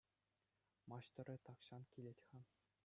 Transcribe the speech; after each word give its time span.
Маҫтӑрӗ 0.93 1.35
тахҫан 1.49 1.81
килет-ха. 1.97 2.39